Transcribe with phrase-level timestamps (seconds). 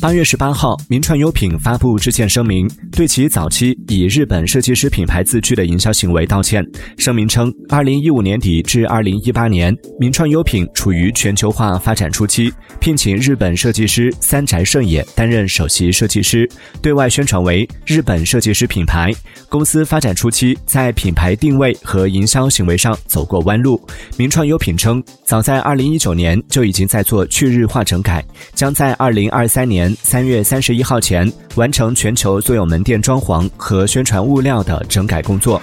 [0.00, 6.64] 八月十八号，名创优品发布致歉声明，对其早期以日本设计师品牌自居的营销行为道歉。
[6.96, 16.48] 声明称，二零一五年底至二零一八年，名创优品处于全球化发展初期，聘请日本设计师三宅胜也担任首席设计师，
[16.80, 19.10] 对外宣传为日本设计师品牌。
[19.48, 23.80] 公司发展初期，在品牌定位和营销行为上走过弯路。
[24.16, 29.87] 名创优品称，早在二零一九年就已经在做去日化整改，将在二零二三年。
[30.02, 35.60] 三月三十一号前完成全球所有门店装潢和宣传物料的整改工作。